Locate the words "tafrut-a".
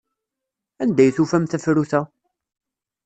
1.45-2.01